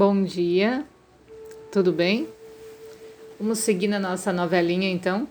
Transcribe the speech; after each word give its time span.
Bom 0.00 0.24
dia, 0.24 0.86
tudo 1.70 1.92
bem? 1.92 2.26
Vamos 3.38 3.58
seguir 3.58 3.86
na 3.86 3.98
nossa 3.98 4.32
novelinha 4.32 4.90
então. 4.90 5.28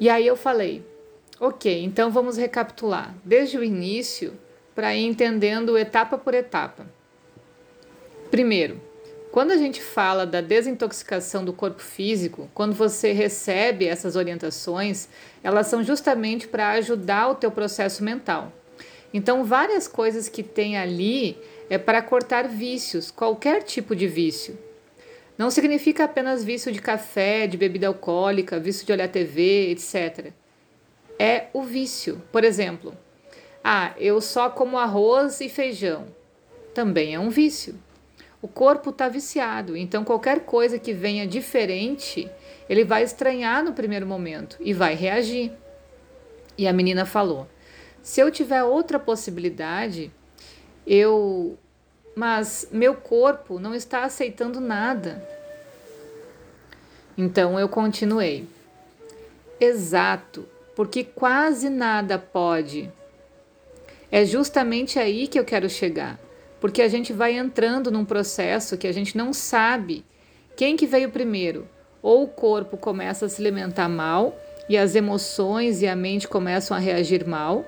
E 0.00 0.08
aí 0.08 0.26
eu 0.26 0.34
falei, 0.34 0.82
ok, 1.38 1.84
então 1.84 2.10
vamos 2.10 2.38
recapitular 2.38 3.14
desde 3.22 3.58
o 3.58 3.62
início 3.62 4.32
para 4.74 4.96
ir 4.96 5.04
entendendo 5.04 5.76
etapa 5.76 6.16
por 6.16 6.32
etapa. 6.32 6.86
Primeiro, 8.30 8.80
quando 9.30 9.50
a 9.50 9.58
gente 9.58 9.82
fala 9.82 10.24
da 10.24 10.40
desintoxicação 10.40 11.44
do 11.44 11.52
corpo 11.52 11.82
físico, 11.82 12.48
quando 12.54 12.72
você 12.72 13.12
recebe 13.12 13.84
essas 13.84 14.16
orientações, 14.16 15.06
elas 15.44 15.66
são 15.66 15.84
justamente 15.84 16.48
para 16.48 16.70
ajudar 16.70 17.28
o 17.28 17.34
teu 17.34 17.50
processo 17.50 18.02
mental. 18.02 18.50
Então, 19.12 19.44
várias 19.44 19.86
coisas 19.86 20.28
que 20.28 20.42
tem 20.42 20.76
ali 20.76 21.36
é 21.68 21.78
para 21.78 22.02
cortar 22.02 22.48
vícios, 22.48 23.10
qualquer 23.10 23.62
tipo 23.62 23.94
de 23.94 24.06
vício. 24.06 24.58
Não 25.36 25.50
significa 25.50 26.04
apenas 26.04 26.44
vício 26.44 26.70
de 26.70 26.80
café, 26.80 27.46
de 27.46 27.56
bebida 27.56 27.86
alcoólica, 27.86 28.60
vício 28.60 28.86
de 28.86 28.92
olhar 28.92 29.08
TV, 29.08 29.70
etc. 29.70 30.32
É 31.18 31.46
o 31.52 31.62
vício. 31.62 32.22
Por 32.30 32.44
exemplo, 32.44 32.96
ah, 33.64 33.94
eu 33.98 34.20
só 34.20 34.50
como 34.50 34.78
arroz 34.78 35.40
e 35.40 35.48
feijão. 35.48 36.06
Também 36.74 37.14
é 37.14 37.20
um 37.20 37.30
vício. 37.30 37.74
O 38.40 38.48
corpo 38.48 38.90
está 38.90 39.08
viciado, 39.08 39.76
então 39.76 40.04
qualquer 40.04 40.40
coisa 40.40 40.76
que 40.76 40.92
venha 40.92 41.26
diferente, 41.26 42.28
ele 42.68 42.84
vai 42.84 43.04
estranhar 43.04 43.62
no 43.62 43.72
primeiro 43.72 44.04
momento 44.04 44.56
e 44.58 44.72
vai 44.72 44.94
reagir. 44.94 45.52
E 46.58 46.66
a 46.66 46.72
menina 46.72 47.06
falou: 47.06 47.46
se 48.02 48.20
eu 48.20 48.30
tiver 48.30 48.64
outra 48.64 48.98
possibilidade, 48.98 50.10
eu 50.86 51.56
mas 52.14 52.68
meu 52.70 52.94
corpo 52.94 53.58
não 53.58 53.74
está 53.74 54.04
aceitando 54.04 54.60
nada. 54.60 55.26
Então 57.16 57.58
eu 57.58 57.68
continuei. 57.68 58.46
Exato, 59.58 60.46
porque 60.74 61.04
quase 61.04 61.70
nada 61.70 62.18
pode. 62.18 62.90
É 64.10 64.24
justamente 64.26 64.98
aí 64.98 65.26
que 65.26 65.38
eu 65.38 65.44
quero 65.44 65.70
chegar, 65.70 66.18
porque 66.60 66.82
a 66.82 66.88
gente 66.88 67.12
vai 67.12 67.32
entrando 67.32 67.90
num 67.90 68.04
processo 68.04 68.76
que 68.76 68.86
a 68.86 68.92
gente 68.92 69.16
não 69.16 69.32
sabe 69.32 70.04
quem 70.56 70.76
que 70.76 70.86
veio 70.86 71.10
primeiro. 71.10 71.66
Ou 72.02 72.24
o 72.24 72.28
corpo 72.28 72.76
começa 72.76 73.26
a 73.26 73.28
se 73.28 73.40
alimentar 73.40 73.88
mal 73.88 74.36
e 74.68 74.76
as 74.76 74.94
emoções 74.94 75.82
e 75.82 75.86
a 75.86 75.96
mente 75.96 76.28
começam 76.28 76.76
a 76.76 76.80
reagir 76.80 77.26
mal, 77.26 77.64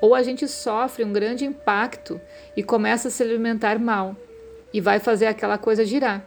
ou 0.00 0.14
a 0.14 0.22
gente 0.22 0.48
sofre 0.48 1.04
um 1.04 1.12
grande 1.12 1.44
impacto 1.44 2.20
e 2.56 2.62
começa 2.62 3.08
a 3.08 3.10
se 3.10 3.22
alimentar 3.22 3.78
mal 3.78 4.16
e 4.72 4.80
vai 4.80 4.98
fazer 4.98 5.26
aquela 5.26 5.58
coisa 5.58 5.84
girar. 5.84 6.26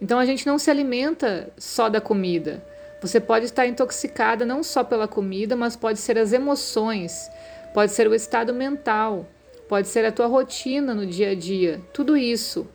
Então 0.00 0.18
a 0.18 0.26
gente 0.26 0.46
não 0.46 0.58
se 0.58 0.70
alimenta 0.70 1.50
só 1.56 1.88
da 1.88 2.00
comida. 2.00 2.62
Você 3.00 3.20
pode 3.20 3.46
estar 3.46 3.66
intoxicada 3.66 4.44
não 4.44 4.62
só 4.62 4.84
pela 4.84 5.08
comida, 5.08 5.56
mas 5.56 5.76
pode 5.76 5.98
ser 5.98 6.18
as 6.18 6.32
emoções, 6.32 7.30
pode 7.72 7.92
ser 7.92 8.06
o 8.08 8.14
estado 8.14 8.52
mental, 8.52 9.26
pode 9.68 9.88
ser 9.88 10.04
a 10.04 10.12
tua 10.12 10.26
rotina 10.26 10.94
no 10.94 11.06
dia 11.06 11.30
a 11.30 11.34
dia, 11.34 11.80
tudo 11.92 12.16
isso. 12.16 12.68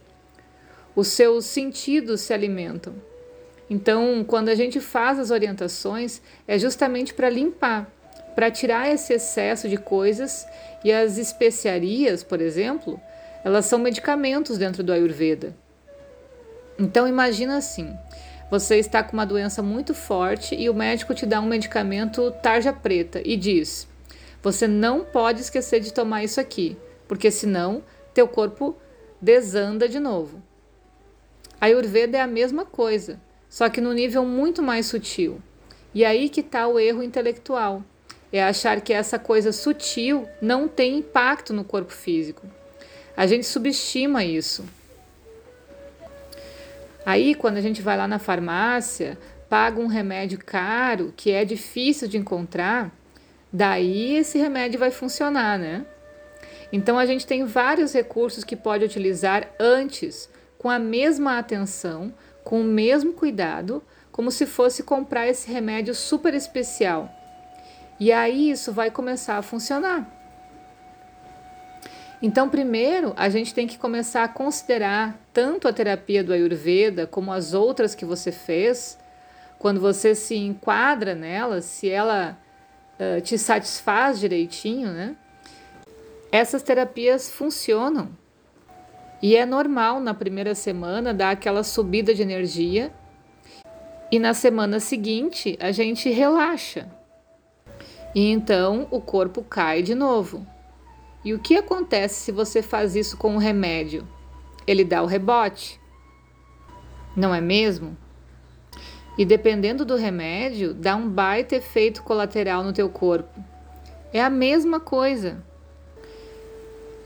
Os 0.96 1.10
seus 1.10 1.46
sentidos 1.46 2.22
se 2.22 2.34
alimentam. 2.34 2.96
Então, 3.70 4.24
quando 4.24 4.50
a 4.50 4.56
gente 4.56 4.80
faz 4.80 5.20
as 5.20 5.32
orientações, 5.32 6.22
é 6.48 6.58
justamente 6.58 7.14
para 7.14 7.30
limpar 7.30 7.92
para 8.38 8.52
tirar 8.52 8.88
esse 8.88 9.14
excesso 9.14 9.68
de 9.68 9.78
coisas 9.78 10.48
e 10.84 10.94
as 10.94 11.18
especiarias, 11.18 12.24
por 12.24 12.40
exemplo, 12.40 13.02
elas 13.44 13.66
são 13.66 13.80
medicamentos 13.80 14.60
dentro 14.60 14.84
do 14.84 14.94
Ayurveda. 14.94 15.56
Então 16.78 17.08
imagina 17.08 17.58
assim, 17.58 17.98
você 18.52 18.76
está 18.76 19.02
com 19.02 19.14
uma 19.14 19.26
doença 19.26 19.64
muito 19.64 19.96
forte 19.96 20.54
e 20.54 20.70
o 20.70 20.74
médico 20.76 21.16
te 21.16 21.26
dá 21.26 21.42
um 21.42 21.48
medicamento 21.48 22.30
tarja 22.44 22.72
preta 22.72 23.20
e 23.26 23.36
diz: 23.36 23.88
"Você 24.44 24.68
não 24.68 25.04
pode 25.04 25.42
esquecer 25.42 25.80
de 25.80 25.92
tomar 25.92 26.24
isso 26.24 26.40
aqui, 26.40 26.78
porque 27.08 27.32
senão 27.32 27.84
teu 28.14 28.28
corpo 28.28 28.78
desanda 29.20 29.90
de 29.90 30.00
novo". 30.00 30.44
A 31.60 31.66
Ayurveda 31.66 32.20
é 32.20 32.22
a 32.22 32.28
mesma 32.28 32.66
coisa, 32.66 33.20
só 33.50 33.70
que 33.70 33.82
no 33.82 33.94
nível 33.94 34.26
muito 34.26 34.62
mais 34.62 34.86
sutil. 34.86 35.42
E 35.94 36.04
aí 36.06 36.30
que 36.30 36.42
está 36.42 36.68
o 36.68 36.80
erro 36.80 37.02
intelectual 37.02 37.84
é 38.32 38.44
achar 38.44 38.82
que 38.82 38.94
essa 38.94 39.18
coisa 39.18 39.52
sutil 39.52 40.28
não 40.42 40.68
tem 40.68 40.98
impacto 40.98 41.54
no 41.54 41.64
corpo 41.64 41.92
físico. 41.92 42.46
A 43.16 43.26
gente 43.26 43.46
subestima 43.46 44.24
isso. 44.24 44.66
Aí, 47.06 47.34
quando 47.34 47.56
a 47.56 47.62
gente 47.62 47.82
vai 47.82 47.96
lá 47.96 48.06
na 48.06 48.20
farmácia, 48.20 49.18
paga 49.50 49.80
um 49.80 49.88
remédio 49.88 50.38
caro 50.38 51.14
que 51.16 51.32
é 51.32 51.46
difícil 51.46 52.08
de 52.08 52.18
encontrar, 52.18 52.92
daí 53.52 54.18
esse 54.18 54.38
remédio 54.38 54.78
vai 54.78 54.92
funcionar, 54.92 55.58
né? 55.58 55.86
Então 56.72 57.00
a 57.00 57.06
gente 57.06 57.26
tem 57.26 57.46
vários 57.46 57.94
recursos 57.94 58.44
que 58.44 58.56
pode 58.56 58.84
utilizar 58.84 59.50
antes, 59.58 60.30
com 60.58 60.70
a 60.70 60.78
mesma 60.78 61.38
atenção, 61.38 62.14
com 62.48 62.62
o 62.62 62.64
mesmo 62.64 63.12
cuidado, 63.12 63.84
como 64.10 64.32
se 64.32 64.46
fosse 64.46 64.82
comprar 64.82 65.28
esse 65.28 65.52
remédio 65.52 65.94
super 65.94 66.34
especial 66.34 67.14
e 68.00 68.12
aí 68.12 68.52
isso 68.52 68.72
vai 68.72 68.92
começar 68.92 69.38
a 69.38 69.42
funcionar. 69.42 70.14
Então, 72.22 72.50
primeiro, 72.50 73.14
a 73.16 73.30
gente 73.30 73.54
tem 73.54 73.68
que 73.68 73.78
começar 73.78 74.24
a 74.24 74.28
considerar 74.28 75.20
tanto 75.32 75.68
a 75.68 75.74
terapia 75.74 76.24
do 76.24 76.34
Ayurveda 76.34 77.06
como 77.06 77.32
as 77.32 77.54
outras 77.54 77.94
que 77.94 78.06
você 78.06 78.32
fez, 78.32 78.98
quando 79.60 79.80
você 79.80 80.16
se 80.16 80.36
enquadra 80.36 81.14
nela, 81.14 81.62
se 81.62 81.90
ela 81.90 82.38
uh, 83.00 83.22
te 83.22 83.38
satisfaz 83.38 84.20
direitinho, 84.20 84.92
né? 84.92 85.16
Essas 86.32 86.64
terapias 86.64 87.30
funcionam. 87.30 88.10
E 89.22 89.36
é 89.36 89.46
normal 89.46 90.00
na 90.00 90.14
primeira 90.14 90.54
semana 90.54 91.14
dar 91.14 91.32
aquela 91.32 91.64
subida 91.64 92.14
de 92.14 92.22
energia 92.22 92.94
e 94.12 94.20
na 94.20 94.34
semana 94.34 94.80
seguinte 94.80 95.58
a 95.60 95.72
gente 95.72 96.10
relaxa. 96.10 96.88
E 98.14 98.32
então 98.32 98.88
o 98.92 99.02
corpo 99.02 99.44
cai 99.44 99.82
de 99.82 99.96
novo. 99.96 100.46
E 101.26 101.34
o 101.34 101.40
que 101.40 101.58
acontece 101.58 102.16
se 102.16 102.32
você 102.32 102.62
faz 102.62 102.96
isso 102.96 103.18
com 103.18 103.34
um 103.34 103.38
remédio? 103.38 104.08
Ele 104.66 104.84
dá 104.84 105.02
o 105.02 105.08
rebote. 105.08 105.80
Não 107.16 107.34
é 107.34 107.42
mesmo? 107.42 107.98
E 109.18 109.26
dependendo 109.26 109.84
do 109.84 109.96
remédio, 109.96 110.76
dá 110.76 110.96
um 110.96 111.10
baita 111.10 111.56
efeito 111.56 112.04
colateral 112.04 112.64
no 112.64 112.72
teu 112.72 112.88
corpo. 112.88 113.44
É 114.14 114.22
a 114.22 114.30
mesma 114.30 114.80
coisa. 114.80 115.44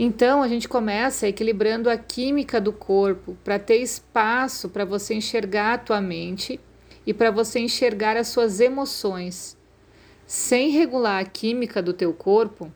Então 0.04 0.42
a 0.42 0.48
gente 0.48 0.68
começa 0.68 1.28
equilibrando 1.28 1.88
a 1.88 1.96
química 1.96 2.60
do 2.60 2.74
corpo 2.74 3.38
para 3.44 3.60
ter 3.60 3.76
espaço 3.76 4.68
para 4.68 4.84
você 4.84 5.14
enxergar 5.14 5.74
a 5.76 5.78
tua 5.78 6.02
mente 6.02 6.60
e 7.06 7.14
para 7.14 7.30
você 7.30 7.60
enxergar 7.60 8.18
as 8.18 8.30
suas 8.30 8.60
emoções. 8.60 9.56
Sem 10.26 10.72
regular 10.72 11.22
a 11.22 11.24
química 11.24 11.84
do 11.84 11.94
teu 11.94 12.16
corpo, 12.16 12.74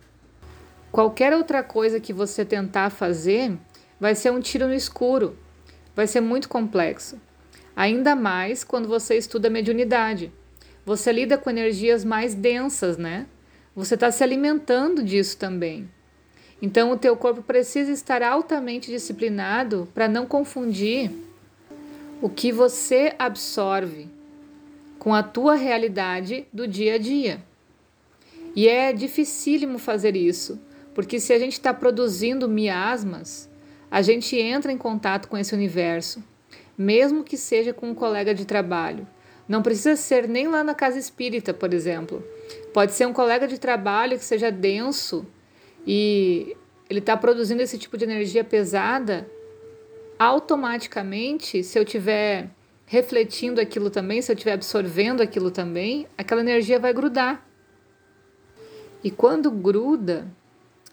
qualquer 0.91 1.33
outra 1.33 1.63
coisa 1.63 1.99
que 1.99 2.13
você 2.13 2.45
tentar 2.45 2.91
fazer 2.91 3.57
vai 3.99 4.13
ser 4.13 4.31
um 4.31 4.39
tiro 4.39 4.67
no 4.67 4.73
escuro, 4.75 5.35
vai 5.95 6.05
ser 6.05 6.21
muito 6.21 6.47
complexo. 6.47 7.19
Ainda 7.75 8.15
mais 8.15 8.63
quando 8.63 8.87
você 8.87 9.17
estuda 9.17 9.49
mediunidade. 9.49 10.31
Você 10.85 11.11
lida 11.11 11.39
com 11.39 11.49
energias 11.49 12.05
mais 12.05 12.35
densas, 12.35 12.99
né? 12.99 13.25
Você 13.75 13.95
está 13.95 14.11
se 14.11 14.23
alimentando 14.23 15.01
disso 15.01 15.35
também. 15.39 15.89
Então, 16.66 16.90
o 16.90 16.97
teu 16.97 17.16
corpo 17.16 17.44
precisa 17.44 17.91
estar 17.91 18.23
altamente 18.23 18.90
disciplinado 18.90 19.88
para 19.94 20.08
não 20.08 20.26
confundir 20.26 21.12
o 22.20 22.28
que 22.28 22.52
você 22.52 23.14
absorve 23.20 24.08
com 24.97 25.14
a 25.14 25.22
tua 25.22 25.53
realidade 25.53 26.47
do 26.52 26.67
dia 26.67 26.96
a 26.96 26.97
dia. 26.97 27.40
E 28.56 28.67
é 28.67 28.91
dificílimo 28.91 29.78
fazer 29.78 30.16
isso, 30.16 30.59
porque 30.96 31.20
se 31.20 31.34
a 31.34 31.38
gente 31.38 31.53
está 31.53 31.72
produzindo 31.72 32.50
miasmas, 32.50 33.47
a 33.91 34.02
gente 34.02 34.35
entra 34.35 34.72
em 34.72 34.78
contato 34.78 35.28
com 35.28 35.38
esse 35.38 35.53
universo, 35.53 36.23
mesmo 36.76 37.23
que 37.23 37.38
seja 37.38 37.73
com 37.73 37.91
um 37.91 37.94
colega 37.94 38.34
de 38.34 38.44
trabalho. 38.44 39.08
Não 39.47 39.62
precisa 39.62 39.96
ser 39.96 40.28
nem 40.28 40.47
lá 40.47 40.64
na 40.64 40.73
casa 40.73 40.97
espírita, 40.97 41.53
por 41.53 41.76
exemplo. 41.76 42.26
Pode 42.73 42.94
ser 42.94 43.06
um 43.06 43.14
colega 43.14 43.47
de 43.47 43.59
trabalho 43.59 44.17
que 44.17 44.26
seja 44.26 44.52
denso 44.52 45.28
e 45.85 46.55
ele 46.90 46.99
está 46.99 47.16
produzindo 47.16 47.61
esse 47.61 47.78
tipo 47.78 47.97
de 47.97 48.03
energia 48.03 48.43
pesada. 48.43 49.29
Automaticamente, 50.17 51.64
se 51.64 51.78
eu 51.78 51.85
tiver 51.85 52.49
refletindo 52.85 53.59
aquilo 53.59 53.90
também, 53.90 54.22
se 54.22 54.32
eu 54.32 54.35
estiver 54.35 54.53
absorvendo 54.53 55.22
aquilo 55.22 55.52
também, 55.52 56.08
aquela 56.17 56.41
energia 56.41 56.79
vai 56.79 56.93
grudar. 56.93 57.46
E 59.03 59.11
quando 59.11 59.52
gruda, 59.52 60.28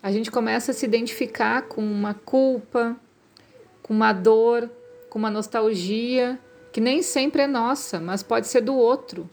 a 0.03 0.11
gente 0.11 0.31
começa 0.31 0.73
a 0.73 0.75
se 0.75 0.85
identificar 0.85 1.63
com 1.63 1.83
uma 1.83 2.15
culpa, 2.15 2.97
com 3.83 3.95
uma 3.95 4.13
dor, 4.13 4.71
com 5.09 5.19
uma 5.19 5.31
nostalgia 5.31 6.39
que 6.73 6.81
nem 6.81 7.03
sempre 7.03 7.43
é 7.43 7.47
nossa, 7.47 8.01
mas 8.01 8.23
pode 8.23 8.47
ser 8.47 8.63
do 8.63 8.75
outro. 8.75 9.29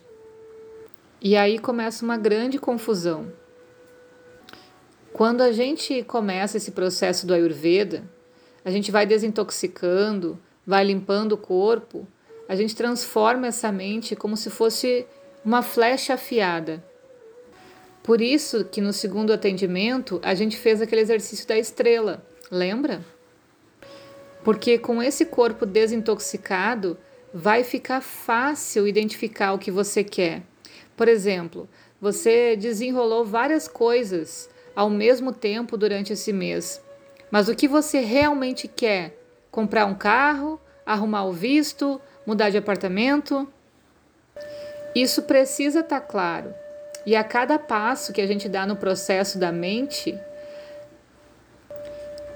E 1.21 1.37
aí 1.37 1.57
começa 1.57 2.03
uma 2.03 2.17
grande 2.17 2.59
confusão. 2.59 3.31
Quando 5.19 5.41
a 5.41 5.51
gente 5.51 6.01
começa 6.03 6.55
esse 6.55 6.71
processo 6.71 7.27
do 7.27 7.33
Ayurveda, 7.33 8.09
a 8.63 8.71
gente 8.71 8.89
vai 8.89 9.05
desintoxicando, 9.05 10.39
vai 10.65 10.85
limpando 10.85 11.33
o 11.33 11.37
corpo, 11.37 12.07
a 12.47 12.55
gente 12.55 12.73
transforma 12.73 13.47
essa 13.47 13.69
mente 13.69 14.15
como 14.15 14.37
se 14.37 14.49
fosse 14.49 15.05
uma 15.43 15.61
flecha 15.61 16.13
afiada. 16.13 16.81
Por 18.01 18.21
isso 18.21 18.63
que 18.63 18.79
no 18.79 18.93
segundo 18.93 19.33
atendimento 19.33 20.21
a 20.23 20.33
gente 20.33 20.55
fez 20.55 20.81
aquele 20.81 21.01
exercício 21.01 21.45
da 21.45 21.57
estrela, 21.57 22.25
lembra? 22.49 23.01
Porque 24.41 24.77
com 24.77 25.03
esse 25.03 25.25
corpo 25.25 25.65
desintoxicado 25.65 26.97
vai 27.33 27.65
ficar 27.65 27.99
fácil 27.99 28.87
identificar 28.87 29.51
o 29.51 29.59
que 29.59 29.69
você 29.69 30.01
quer. 30.01 30.43
Por 30.95 31.09
exemplo, 31.09 31.67
você 31.99 32.55
desenrolou 32.55 33.25
várias 33.25 33.67
coisas 33.67 34.49
ao 34.79 34.89
mesmo 34.89 35.33
tempo 35.33 35.75
durante 35.75 36.13
esse 36.13 36.31
mês, 36.31 36.81
mas 37.29 37.49
o 37.49 37.53
que 37.53 37.67
você 37.67 37.99
realmente 37.99 38.65
quer? 38.65 39.13
Comprar 39.51 39.85
um 39.85 39.93
carro, 39.93 40.57
arrumar 40.85 41.25
o 41.25 41.33
visto, 41.33 41.99
mudar 42.25 42.49
de 42.49 42.57
apartamento? 42.57 43.45
Isso 44.95 45.23
precisa 45.23 45.81
estar 45.81 45.99
tá 45.99 46.07
claro. 46.07 46.53
E 47.05 47.13
a 47.13 47.25
cada 47.25 47.59
passo 47.59 48.13
que 48.13 48.21
a 48.21 48.25
gente 48.25 48.47
dá 48.47 48.65
no 48.65 48.77
processo 48.77 49.37
da 49.37 49.51
mente, 49.51 50.17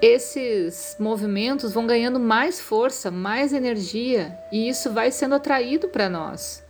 esses 0.02 0.98
movimentos 1.00 1.72
vão 1.72 1.86
ganhando 1.86 2.20
mais 2.20 2.60
força, 2.60 3.10
mais 3.10 3.54
energia, 3.54 4.38
e 4.52 4.68
isso 4.68 4.90
vai 4.90 5.10
sendo 5.10 5.34
atraído 5.34 5.88
para 5.88 6.10
nós. 6.10 6.62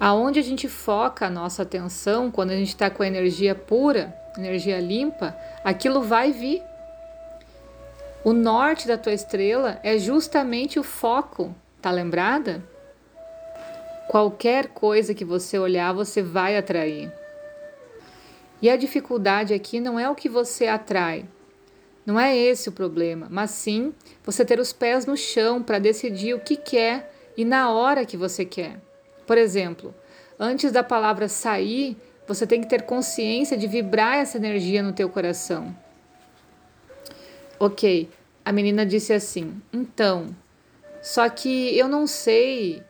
Aonde 0.00 0.40
a 0.40 0.42
gente 0.42 0.66
foca 0.66 1.26
a 1.26 1.30
nossa 1.30 1.62
atenção 1.62 2.32
quando 2.32 2.50
a 2.50 2.56
gente 2.56 2.70
está 2.70 2.90
com 2.90 3.04
a 3.04 3.06
energia 3.06 3.54
pura, 3.54 4.18
energia 4.36 4.80
limpa, 4.80 5.36
aquilo 5.64 6.02
vai 6.02 6.32
vir. 6.32 6.62
O 8.22 8.32
norte 8.32 8.86
da 8.86 8.98
tua 8.98 9.12
estrela 9.12 9.80
é 9.82 9.98
justamente 9.98 10.78
o 10.78 10.82
foco, 10.82 11.54
tá 11.80 11.90
lembrada? 11.90 12.62
Qualquer 14.08 14.68
coisa 14.68 15.14
que 15.14 15.24
você 15.24 15.58
olhar, 15.58 15.92
você 15.92 16.22
vai 16.22 16.56
atrair. 16.56 17.12
E 18.60 18.68
a 18.68 18.76
dificuldade 18.76 19.54
aqui 19.54 19.80
não 19.80 19.98
é 19.98 20.10
o 20.10 20.14
que 20.14 20.28
você 20.28 20.66
atrai. 20.66 21.24
Não 22.04 22.18
é 22.18 22.36
esse 22.36 22.68
o 22.68 22.72
problema, 22.72 23.26
mas 23.30 23.52
sim 23.52 23.94
você 24.24 24.44
ter 24.44 24.58
os 24.58 24.72
pés 24.72 25.06
no 25.06 25.16
chão 25.16 25.62
para 25.62 25.78
decidir 25.78 26.34
o 26.34 26.40
que 26.40 26.56
quer 26.56 27.14
e 27.36 27.44
na 27.44 27.70
hora 27.70 28.04
que 28.04 28.16
você 28.16 28.44
quer. 28.44 28.80
Por 29.26 29.38
exemplo, 29.38 29.94
antes 30.38 30.72
da 30.72 30.82
palavra 30.82 31.28
sair, 31.28 31.96
você 32.30 32.46
tem 32.46 32.60
que 32.60 32.68
ter 32.68 32.82
consciência 32.82 33.56
de 33.56 33.66
vibrar 33.66 34.18
essa 34.18 34.36
energia 34.36 34.84
no 34.84 34.92
teu 34.92 35.08
coração. 35.08 35.74
Ok, 37.58 38.08
a 38.44 38.52
menina 38.52 38.86
disse 38.86 39.12
assim: 39.12 39.60
então, 39.72 40.28
só 41.02 41.28
que 41.28 41.76
eu 41.76 41.88
não 41.88 42.06
sei 42.06 42.84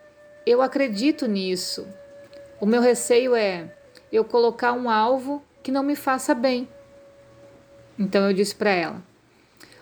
eu 0.44 0.60
acredito 0.60 1.26
nisso. 1.26 1.88
O 2.60 2.66
meu 2.66 2.82
receio 2.82 3.34
é 3.34 3.74
eu 4.12 4.26
colocar 4.26 4.74
um 4.74 4.90
alvo 4.90 5.42
que 5.62 5.72
não 5.72 5.82
me 5.82 5.96
faça 5.96 6.34
bem. 6.34 6.68
Então 7.98 8.26
eu 8.26 8.34
disse 8.34 8.54
para 8.54 8.70
ela: 8.70 9.02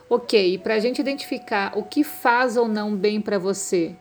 Ok, 0.08 0.58
para 0.58 0.74
a 0.74 0.78
gente 0.78 1.00
identificar 1.00 1.76
o 1.76 1.82
que 1.82 2.04
faz 2.04 2.56
ou 2.56 2.68
não 2.68 2.94
bem 2.94 3.20
para 3.20 3.40
você, 3.40 3.96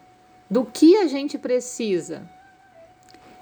do 0.52 0.64
que 0.64 0.98
a 0.98 1.08
gente 1.08 1.36
precisa? 1.36 2.30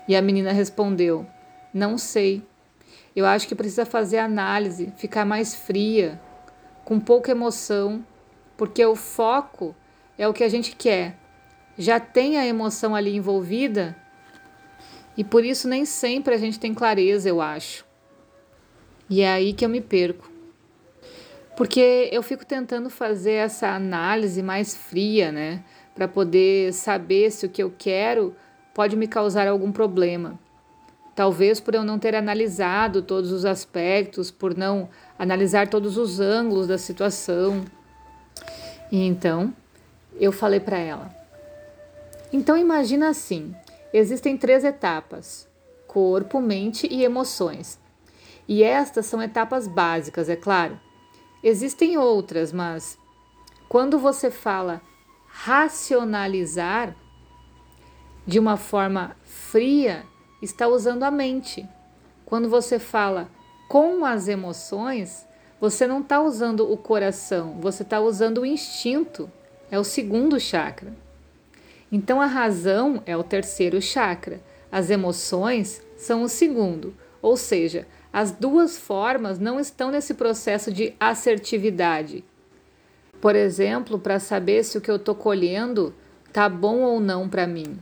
E 0.07 0.15
a 0.15 0.21
menina 0.21 0.53
respondeu: 0.53 1.27
Não 1.75 1.95
sei. 1.95 2.41
Eu 3.15 3.27
acho 3.27 3.47
que 3.47 3.53
precisa 3.53 3.85
fazer 3.85 4.17
análise, 4.17 4.91
ficar 4.97 5.25
mais 5.25 5.53
fria, 5.53 6.19
com 6.83 6.99
pouca 6.99 7.31
emoção, 7.31 8.03
porque 8.57 8.83
o 8.83 8.95
foco 8.95 9.75
é 10.17 10.27
o 10.27 10.33
que 10.33 10.43
a 10.43 10.49
gente 10.49 10.75
quer 10.75 11.17
já 11.77 11.99
tem 11.99 12.37
a 12.37 12.45
emoção 12.45 12.95
ali 12.95 13.15
envolvida 13.15 13.95
e 15.17 15.23
por 15.23 15.43
isso 15.43 15.67
nem 15.67 15.85
sempre 15.85 16.33
a 16.33 16.37
gente 16.37 16.59
tem 16.59 16.73
clareza, 16.73 17.27
eu 17.29 17.41
acho. 17.41 17.85
E 19.09 19.21
é 19.21 19.31
aí 19.31 19.53
que 19.53 19.63
eu 19.63 19.69
me 19.69 19.81
perco. 19.81 20.29
Porque 21.55 22.09
eu 22.11 22.21
fico 22.21 22.45
tentando 22.45 22.89
fazer 22.89 23.33
essa 23.33 23.69
análise 23.69 24.43
mais 24.43 24.75
fria, 24.75 25.31
né? 25.31 25.63
Para 25.93 26.07
poder 26.07 26.73
saber 26.73 27.31
se 27.31 27.45
o 27.45 27.49
que 27.49 27.63
eu 27.63 27.73
quero 27.77 28.35
pode 28.73 28.97
me 28.97 29.07
causar 29.07 29.47
algum 29.47 29.71
problema. 29.71 30.37
Talvez 31.15 31.61
por 31.61 31.73
eu 31.73 31.83
não 31.83 31.97
ter 31.97 32.13
analisado 32.13 33.01
todos 33.01 33.31
os 33.31 33.45
aspectos, 33.45 34.29
por 34.29 34.55
não 34.55 34.89
analisar 35.17 35.69
todos 35.69 35.97
os 35.97 36.19
ângulos 36.19 36.67
da 36.67 36.77
situação. 36.77 37.63
E 38.91 39.05
então 39.05 39.53
eu 40.19 40.31
falei 40.31 40.59
para 40.59 40.77
ela: 40.77 41.15
então 42.33 42.57
imagina 42.57 43.09
assim: 43.09 43.55
existem 43.93 44.37
três 44.37 44.65
etapas: 44.65 45.47
corpo, 45.87 46.41
mente 46.41 46.85
e 46.91 47.03
emoções. 47.05 47.79
E 48.47 48.61
estas 48.61 49.05
são 49.05 49.21
etapas 49.21 49.67
básicas, 49.67 50.27
é 50.27 50.35
claro. 50.35 50.79
Existem 51.41 51.97
outras, 51.97 52.51
mas 52.51 52.97
quando 53.69 53.97
você 53.97 54.29
fala 54.29 54.81
racionalizar 55.27 56.95
de 58.25 58.39
uma 58.39 58.57
forma 58.57 59.15
fria, 59.23 60.03
está 60.45 60.67
usando 60.67 61.03
a 61.03 61.11
mente. 61.11 61.67
Quando 62.25 62.49
você 62.49 62.79
fala 62.79 63.29
com 63.67 64.05
as 64.05 64.27
emoções, 64.27 65.25
você 65.59 65.87
não 65.87 66.01
está 66.01 66.21
usando 66.21 66.71
o 66.71 66.77
coração, 66.77 67.57
você 67.59 67.83
está 67.83 67.99
usando 67.99 68.39
o 68.39 68.45
instinto. 68.45 69.29
É 69.71 69.79
o 69.79 69.83
segundo 69.83 70.39
chakra. 70.39 70.93
Então 71.91 72.21
a 72.21 72.25
razão 72.25 73.01
é 73.05 73.15
o 73.15 73.23
terceiro 73.23 73.81
chakra, 73.81 74.41
as 74.71 74.89
emoções 74.89 75.81
são 75.97 76.23
o 76.23 76.29
segundo, 76.29 76.93
ou 77.21 77.37
seja, 77.37 77.87
as 78.11 78.31
duas 78.31 78.77
formas 78.77 79.39
não 79.39 79.59
estão 79.59 79.91
nesse 79.91 80.13
processo 80.13 80.71
de 80.71 80.93
assertividade. 80.99 82.23
Por 83.21 83.35
exemplo, 83.35 83.97
para 83.97 84.19
saber 84.19 84.63
se 84.63 84.77
o 84.77 84.81
que 84.81 84.91
eu 84.91 84.97
estou 84.97 85.15
colhendo 85.15 85.93
tá 86.31 86.47
bom 86.49 86.81
ou 86.81 86.99
não 86.99 87.27
para 87.29 87.47
mim. 87.47 87.79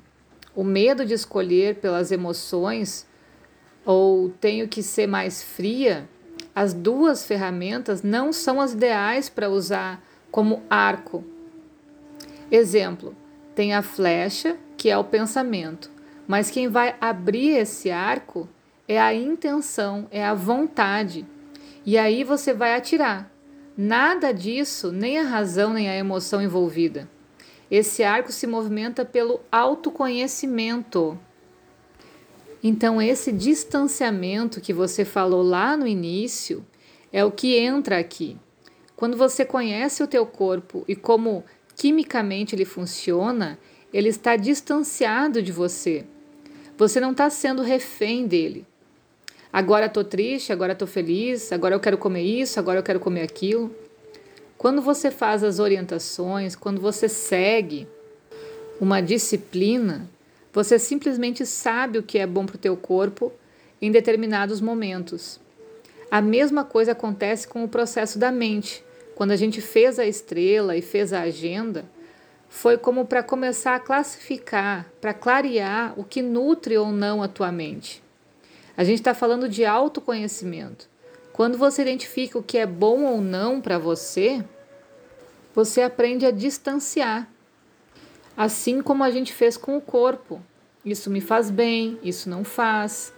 O 0.56 0.64
medo 0.64 1.06
de 1.06 1.14
escolher 1.14 1.76
pelas 1.76 2.12
emoções 2.12 3.08
ou 3.86 4.30
tenho 4.30 4.68
que 4.68 4.84
ser 4.84 5.08
mais 5.08 5.44
fria, 5.44 6.08
as 6.56 6.74
duas 6.74 7.26
ferramentas 7.26 8.04
não 8.04 8.32
são 8.32 8.62
as 8.62 8.74
ideais 8.74 9.30
para 9.30 9.50
usar 9.50 10.04
como 10.32 10.62
arco. 10.70 11.24
Exemplo: 12.52 13.16
tem 13.56 13.74
a 13.74 13.82
flecha, 13.82 14.58
que 14.78 14.90
é 14.90 14.98
o 14.98 15.04
pensamento, 15.04 15.90
mas 16.28 16.50
quem 16.50 16.68
vai 16.68 16.96
abrir 17.02 17.58
esse 17.58 17.90
arco 17.90 18.48
é 18.88 19.00
a 19.00 19.14
intenção, 19.14 20.08
é 20.12 20.24
a 20.24 20.34
vontade. 20.34 21.26
E 21.86 21.98
aí 21.98 22.24
você 22.24 22.54
vai 22.54 22.76
atirar. 22.76 23.32
Nada 23.76 24.32
disso, 24.32 24.92
nem 24.92 25.18
a 25.18 25.24
razão 25.24 25.74
nem 25.74 25.90
a 25.90 25.96
emoção 25.96 26.42
envolvida. 26.42 27.10
Esse 27.74 28.04
arco 28.04 28.32
se 28.32 28.46
movimenta 28.46 29.04
pelo 29.04 29.42
autoconhecimento. 29.52 31.20
Então, 32.64 33.02
esse 33.02 33.32
distanciamento 33.32 34.62
que 34.62 34.72
você 34.72 35.04
falou 35.04 35.42
lá 35.42 35.76
no 35.76 35.88
início 35.88 36.64
é 37.12 37.26
o 37.26 37.32
que 37.32 37.58
entra 37.58 37.98
aqui. 37.98 38.38
Quando 38.96 39.18
você 39.18 39.44
conhece 39.44 40.04
o 40.04 40.08
teu 40.08 40.24
corpo 40.24 40.86
e 40.88 40.96
como 40.96 41.44
quimicamente 41.76 42.54
ele 42.54 42.64
funciona, 42.64 43.58
ele 43.92 44.10
está 44.10 44.36
distanciado 44.36 45.42
de 45.42 45.52
você. 45.52 46.06
Você 46.78 47.00
não 47.00 47.10
está 47.10 47.28
sendo 47.32 47.64
refém 47.64 48.28
dele. 48.28 48.68
Agora 49.52 49.88
estou 49.88 50.04
triste, 50.04 50.54
agora 50.54 50.74
estou 50.74 50.88
feliz, 50.88 51.52
agora 51.52 51.74
eu 51.74 51.80
quero 51.80 51.98
comer 51.98 52.22
isso, 52.22 52.60
agora 52.60 52.78
eu 52.78 52.84
quero 52.84 53.00
comer 53.00 53.24
aquilo. 53.24 53.76
Quando 54.64 54.82
você 54.82 55.12
faz 55.12 55.44
as 55.44 55.60
orientações, 55.60 56.56
quando 56.56 56.80
você 56.80 57.10
segue 57.10 57.86
uma 58.80 59.02
disciplina, 59.02 60.10
você 60.54 60.80
simplesmente 60.80 61.46
sabe 61.46 61.98
o 61.98 62.02
que 62.02 62.18
é 62.18 62.26
bom 62.26 62.46
para 62.46 62.56
o 62.56 62.60
teu 62.60 62.78
corpo 62.78 63.34
em 63.82 63.92
determinados 63.92 64.62
momentos. 64.62 65.38
A 66.10 66.22
mesma 66.22 66.64
coisa 66.64 66.94
acontece 66.94 67.46
com 67.46 67.66
o 67.66 67.68
processo 67.68 68.18
da 68.18 68.32
mente. 68.32 68.82
Quando 69.16 69.32
a 69.32 69.36
gente 69.36 69.60
fez 69.60 70.00
a 70.00 70.06
estrela 70.06 70.78
e 70.78 70.82
fez 70.82 71.12
a 71.12 71.24
agenda, 71.24 71.84
foi 72.48 72.78
como 72.78 73.04
para 73.04 73.22
começar 73.22 73.76
a 73.76 73.82
classificar, 73.82 74.90
para 75.02 75.14
clarear 75.14 75.94
o 76.00 76.06
que 76.06 76.22
nutre 76.22 76.78
ou 76.78 76.90
não 76.90 77.22
a 77.22 77.28
tua 77.28 77.52
mente. 77.52 78.02
A 78.78 78.86
gente 78.86 79.00
está 79.00 79.14
falando 79.14 79.50
de 79.50 79.66
autoconhecimento. 79.66 80.88
Quando 81.34 81.58
você 81.58 81.82
identifica 81.82 82.38
o 82.38 82.44
que 82.44 82.60
é 82.60 82.66
bom 82.66 83.06
ou 83.06 83.20
não 83.20 83.60
para 83.60 83.80
você, 83.80 84.42
você 85.54 85.82
aprende 85.82 86.26
a 86.26 86.32
distanciar. 86.32 87.30
Assim 88.36 88.82
como 88.82 89.04
a 89.04 89.12
gente 89.12 89.34
fez 89.34 89.56
com 89.56 89.78
o 89.78 89.82
corpo. 89.82 90.42
Isso 90.84 91.10
me 91.10 91.22
faz 91.22 91.50
bem, 91.50 92.00
isso 92.04 92.30
não 92.30 92.44
faz. 92.44 93.14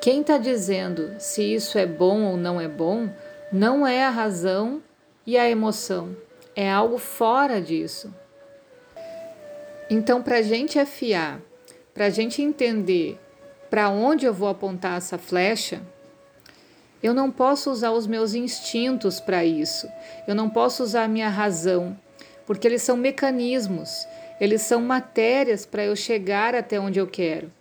Quem 0.00 0.22
está 0.22 0.38
dizendo 0.38 1.14
se 1.18 1.42
isso 1.42 1.76
é 1.76 1.86
bom 1.86 2.22
ou 2.22 2.36
não 2.36 2.60
é 2.60 2.68
bom 2.68 3.10
não 3.52 3.84
é 3.84 4.04
a 4.04 4.10
razão 4.10 4.80
e 5.26 5.36
a 5.36 5.48
emoção, 5.48 6.16
é 6.54 6.70
algo 6.70 6.98
fora 6.98 7.60
disso. 7.60 8.14
Então, 9.88 10.22
para 10.22 10.36
a 10.36 10.42
gente 10.42 10.78
afiar, 10.78 11.40
para 11.92 12.06
a 12.06 12.10
gente 12.10 12.40
entender 12.40 13.18
para 13.68 13.88
onde 13.88 14.24
eu 14.24 14.32
vou 14.32 14.48
apontar 14.48 14.98
essa 14.98 15.18
flecha, 15.18 15.82
eu 17.02 17.14
não 17.14 17.30
posso 17.30 17.70
usar 17.70 17.92
os 17.92 18.06
meus 18.06 18.34
instintos 18.34 19.20
para 19.20 19.44
isso, 19.44 19.88
eu 20.26 20.34
não 20.34 20.50
posso 20.50 20.82
usar 20.82 21.04
a 21.04 21.08
minha 21.08 21.28
razão, 21.28 21.96
porque 22.46 22.66
eles 22.66 22.82
são 22.82 22.96
mecanismos, 22.96 24.06
eles 24.40 24.62
são 24.62 24.80
matérias 24.80 25.64
para 25.64 25.84
eu 25.84 25.94
chegar 25.94 26.54
até 26.54 26.80
onde 26.80 26.98
eu 26.98 27.06
quero. 27.06 27.52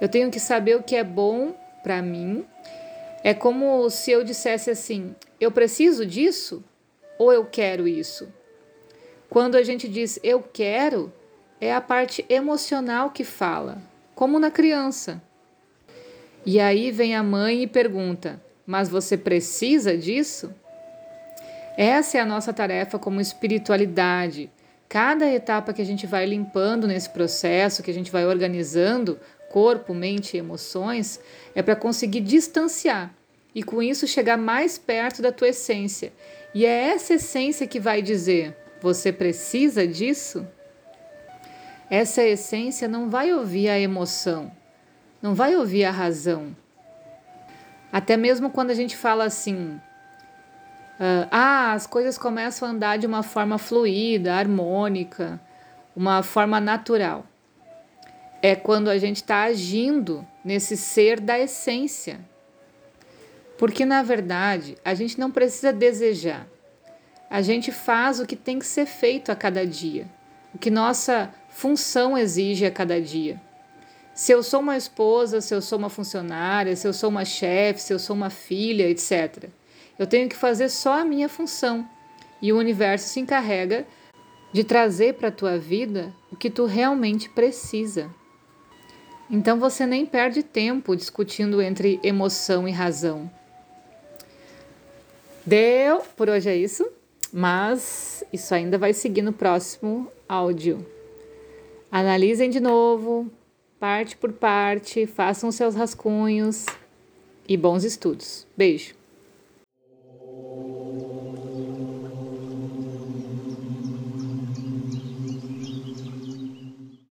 Eu 0.00 0.08
tenho 0.08 0.30
que 0.30 0.40
saber 0.40 0.76
o 0.76 0.82
que 0.82 0.96
é 0.96 1.04
bom 1.04 1.54
para 1.82 2.02
mim. 2.02 2.44
É 3.22 3.32
como 3.32 3.88
se 3.90 4.10
eu 4.10 4.24
dissesse 4.24 4.70
assim: 4.70 5.14
eu 5.40 5.50
preciso 5.50 6.04
disso 6.04 6.62
ou 7.18 7.32
eu 7.32 7.44
quero 7.44 7.86
isso? 7.88 8.28
Quando 9.28 9.56
a 9.56 9.62
gente 9.62 9.88
diz 9.88 10.18
eu 10.22 10.42
quero, 10.42 11.12
é 11.60 11.74
a 11.74 11.80
parte 11.80 12.24
emocional 12.28 13.10
que 13.10 13.24
fala, 13.24 13.78
como 14.14 14.38
na 14.38 14.50
criança. 14.50 15.22
E 16.46 16.60
aí 16.60 16.90
vem 16.90 17.16
a 17.16 17.22
mãe 17.22 17.62
e 17.62 17.66
pergunta: 17.66 18.40
Mas 18.66 18.88
você 18.88 19.16
precisa 19.16 19.96
disso? 19.96 20.52
Essa 21.76 22.18
é 22.18 22.20
a 22.20 22.26
nossa 22.26 22.52
tarefa 22.52 22.98
como 22.98 23.20
espiritualidade. 23.20 24.50
Cada 24.88 25.26
etapa 25.30 25.72
que 25.72 25.82
a 25.82 25.84
gente 25.84 26.06
vai 26.06 26.24
limpando 26.24 26.86
nesse 26.86 27.10
processo, 27.10 27.82
que 27.82 27.90
a 27.90 27.94
gente 27.94 28.10
vai 28.10 28.24
organizando, 28.24 29.18
corpo, 29.50 29.92
mente 29.92 30.36
e 30.36 30.38
emoções, 30.38 31.20
é 31.54 31.62
para 31.62 31.76
conseguir 31.76 32.20
distanciar 32.20 33.12
e 33.54 33.62
com 33.62 33.82
isso 33.82 34.06
chegar 34.06 34.36
mais 34.36 34.78
perto 34.78 35.22
da 35.22 35.30
tua 35.30 35.48
essência. 35.48 36.12
E 36.54 36.64
é 36.64 36.88
essa 36.88 37.14
essência 37.14 37.66
que 37.66 37.80
vai 37.80 38.02
dizer: 38.02 38.56
você 38.80 39.12
precisa 39.12 39.86
disso? 39.86 40.46
Essa 41.90 42.22
essência 42.22 42.88
não 42.88 43.10
vai 43.10 43.32
ouvir 43.32 43.68
a 43.68 43.78
emoção, 43.78 44.50
não 45.20 45.34
vai 45.34 45.54
ouvir 45.54 45.84
a 45.84 45.90
razão. 45.90 46.56
Até 47.94 48.16
mesmo 48.16 48.50
quando 48.50 48.70
a 48.70 48.74
gente 48.74 48.96
fala 48.96 49.22
assim, 49.22 49.80
ah, 50.98 51.28
ah, 51.30 51.72
as 51.74 51.86
coisas 51.86 52.18
começam 52.18 52.66
a 52.66 52.72
andar 52.72 52.98
de 52.98 53.06
uma 53.06 53.22
forma 53.22 53.56
fluida, 53.56 54.34
harmônica, 54.34 55.40
uma 55.94 56.20
forma 56.24 56.60
natural. 56.60 57.24
É 58.42 58.56
quando 58.56 58.88
a 58.88 58.98
gente 58.98 59.18
está 59.18 59.44
agindo 59.44 60.26
nesse 60.44 60.76
ser 60.76 61.20
da 61.20 61.38
essência. 61.38 62.18
Porque, 63.56 63.84
na 63.84 64.02
verdade, 64.02 64.76
a 64.84 64.92
gente 64.92 65.16
não 65.16 65.30
precisa 65.30 65.72
desejar. 65.72 66.48
A 67.30 67.42
gente 67.42 67.70
faz 67.70 68.18
o 68.18 68.26
que 68.26 68.34
tem 68.34 68.58
que 68.58 68.66
ser 68.66 68.86
feito 68.86 69.30
a 69.30 69.36
cada 69.36 69.64
dia, 69.64 70.08
o 70.52 70.58
que 70.58 70.68
nossa 70.68 71.32
função 71.48 72.18
exige 72.18 72.66
a 72.66 72.72
cada 72.72 73.00
dia. 73.00 73.40
Se 74.14 74.30
eu 74.30 74.44
sou 74.44 74.60
uma 74.60 74.76
esposa, 74.76 75.40
se 75.40 75.52
eu 75.52 75.60
sou 75.60 75.76
uma 75.76 75.90
funcionária, 75.90 76.76
se 76.76 76.86
eu 76.86 76.92
sou 76.92 77.10
uma 77.10 77.24
chefe, 77.24 77.82
se 77.82 77.92
eu 77.92 77.98
sou 77.98 78.14
uma 78.14 78.30
filha, 78.30 78.88
etc. 78.88 79.48
Eu 79.98 80.06
tenho 80.06 80.28
que 80.28 80.36
fazer 80.36 80.68
só 80.68 81.00
a 81.00 81.04
minha 81.04 81.28
função. 81.28 81.88
E 82.40 82.52
o 82.52 82.58
universo 82.58 83.08
se 83.08 83.18
encarrega 83.18 83.84
de 84.52 84.62
trazer 84.62 85.14
para 85.14 85.28
a 85.28 85.32
tua 85.32 85.58
vida 85.58 86.14
o 86.30 86.36
que 86.36 86.48
tu 86.48 86.64
realmente 86.64 87.28
precisa. 87.28 88.08
Então 89.28 89.58
você 89.58 89.84
nem 89.84 90.06
perde 90.06 90.44
tempo 90.44 90.94
discutindo 90.94 91.60
entre 91.60 91.98
emoção 92.02 92.68
e 92.68 92.70
razão. 92.70 93.28
Deu, 95.44 96.02
por 96.16 96.28
hoje 96.28 96.48
é 96.48 96.56
isso, 96.56 96.88
mas 97.32 98.22
isso 98.32 98.54
ainda 98.54 98.78
vai 98.78 98.92
seguir 98.92 99.22
no 99.22 99.32
próximo 99.32 100.08
áudio. 100.28 100.86
Analisem 101.90 102.48
de 102.48 102.60
novo, 102.60 103.30
parte 103.84 104.16
por 104.16 104.32
parte, 104.32 105.06
façam 105.06 105.52
seus 105.52 105.74
rascunhos 105.74 106.64
e 107.46 107.54
bons 107.54 107.84
estudos. 107.84 108.46
Beijo! 108.56 108.94